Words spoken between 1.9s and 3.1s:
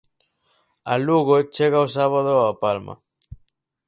sábado o Palma.